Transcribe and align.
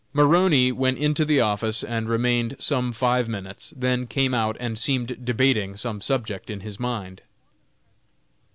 Maroney 0.13 0.71
went 0.71 0.97
into 0.97 1.23
the 1.23 1.39
office 1.39 1.83
and 1.83 2.09
remained 2.09 2.55
some 2.57 2.91
five 2.91 3.29
minutes, 3.29 3.71
then 3.77 4.07
came 4.07 4.33
out, 4.33 4.57
and 4.59 4.79
seemed 4.79 5.23
debating 5.23 5.77
some 5.77 6.01
subject 6.01 6.49
in 6.49 6.61
his 6.61 6.79
mind. 6.79 7.21